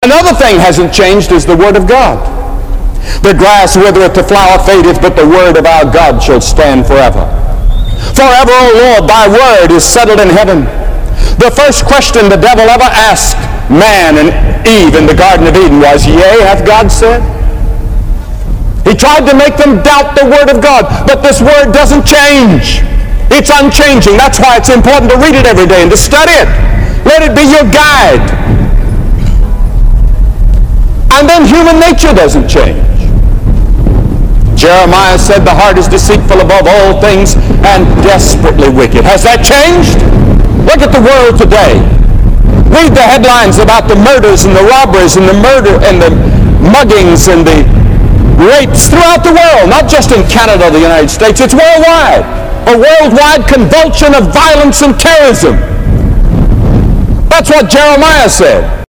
Another 0.00 0.32
thing 0.32 0.56
hasn't 0.56 0.96
changed 0.96 1.28
is 1.28 1.44
the 1.44 1.52
Word 1.52 1.76
of 1.76 1.84
God. 1.84 2.16
The 3.20 3.36
grass 3.36 3.76
withereth, 3.76 4.16
the 4.16 4.24
flower 4.24 4.56
fadeth, 4.64 4.96
but 4.96 5.12
the 5.12 5.28
Word 5.28 5.60
of 5.60 5.68
our 5.68 5.84
God 5.84 6.24
shall 6.24 6.40
stand 6.40 6.88
forever. 6.88 7.28
Forever, 8.16 8.48
O 8.48 8.68
Lord, 8.80 9.04
thy 9.04 9.28
Word 9.28 9.68
is 9.68 9.84
settled 9.84 10.16
in 10.24 10.32
heaven. 10.32 10.64
The 11.36 11.52
first 11.52 11.84
question 11.84 12.32
the 12.32 12.40
devil 12.40 12.64
ever 12.64 12.88
asked 12.88 13.36
man 13.68 14.16
and 14.16 14.32
Eve 14.64 14.96
in 14.96 15.04
the 15.04 15.12
Garden 15.12 15.44
of 15.44 15.52
Eden 15.52 15.84
was, 15.84 16.08
Yea, 16.08 16.48
hath 16.48 16.64
God 16.64 16.88
said? 16.88 17.20
He 18.88 18.96
tried 18.96 19.28
to 19.28 19.36
make 19.36 19.60
them 19.60 19.84
doubt 19.84 20.16
the 20.16 20.24
Word 20.24 20.48
of 20.48 20.64
God, 20.64 20.88
but 21.04 21.20
this 21.20 21.44
Word 21.44 21.76
doesn't 21.76 22.08
change. 22.08 22.80
It's 23.28 23.52
unchanging. 23.52 24.16
That's 24.16 24.40
why 24.40 24.56
it's 24.56 24.72
important 24.72 25.12
to 25.12 25.20
read 25.20 25.36
it 25.36 25.44
every 25.44 25.68
day 25.68 25.84
and 25.84 25.92
to 25.92 26.00
study 26.00 26.40
it. 26.40 26.48
Let 27.04 27.20
it 27.20 27.36
be 27.36 27.44
your 27.44 27.68
guide. 27.68 28.59
Human 31.46 31.80
nature 31.80 32.12
doesn't 32.12 32.48
change. 32.48 32.84
Jeremiah 34.60 35.16
said 35.16 35.40
the 35.40 35.56
heart 35.56 35.78
is 35.78 35.88
deceitful 35.88 36.40
above 36.40 36.68
all 36.68 37.00
things 37.00 37.34
and 37.64 37.88
desperately 38.04 38.68
wicked. 38.68 39.08
Has 39.08 39.24
that 39.24 39.40
changed? 39.40 39.96
Look 40.68 40.84
at 40.84 40.92
the 40.92 41.00
world 41.00 41.40
today. 41.40 41.80
Read 42.68 42.92
the 42.92 43.02
headlines 43.02 43.56
about 43.56 43.88
the 43.88 43.96
murders 43.96 44.44
and 44.44 44.54
the 44.54 44.62
robberies 44.68 45.16
and 45.16 45.24
the 45.24 45.34
murder 45.34 45.80
and 45.80 45.96
the 45.96 46.12
muggings 46.60 47.32
and 47.32 47.40
the 47.40 47.64
rapes 48.36 48.92
throughout 48.92 49.24
the 49.24 49.32
world, 49.32 49.72
not 49.72 49.88
just 49.88 50.12
in 50.12 50.22
Canada 50.28 50.68
or 50.68 50.70
the 50.70 50.80
United 50.80 51.08
States. 51.08 51.40
It's 51.40 51.56
worldwide. 51.56 52.28
A 52.68 52.76
worldwide 52.76 53.48
convulsion 53.48 54.12
of 54.14 54.28
violence 54.28 54.84
and 54.84 54.92
terrorism. 55.00 55.56
That's 57.32 57.48
what 57.48 57.70
Jeremiah 57.70 58.28
said. 58.28 58.80